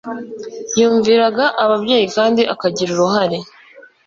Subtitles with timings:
[0.79, 3.37] yumviraga ababyeyi kandi akagira uruhare